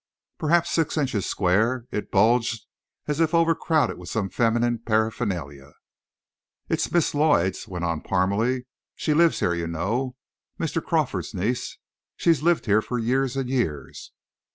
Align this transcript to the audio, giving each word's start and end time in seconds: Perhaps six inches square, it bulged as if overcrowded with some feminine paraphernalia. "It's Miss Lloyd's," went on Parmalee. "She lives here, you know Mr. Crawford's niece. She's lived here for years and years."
Perhaps 0.39 0.71
six 0.71 0.97
inches 0.97 1.27
square, 1.27 1.85
it 1.91 2.09
bulged 2.09 2.65
as 3.07 3.19
if 3.19 3.35
overcrowded 3.35 3.99
with 3.99 4.09
some 4.09 4.29
feminine 4.29 4.79
paraphernalia. 4.79 5.73
"It's 6.69 6.91
Miss 6.91 7.13
Lloyd's," 7.13 7.67
went 7.67 7.85
on 7.85 8.01
Parmalee. 8.01 8.65
"She 8.95 9.13
lives 9.13 9.41
here, 9.41 9.53
you 9.53 9.67
know 9.67 10.15
Mr. 10.59 10.83
Crawford's 10.83 11.35
niece. 11.35 11.77
She's 12.17 12.41
lived 12.41 12.65
here 12.65 12.81
for 12.81 12.97
years 12.97 13.37
and 13.37 13.47
years." 13.47 14.11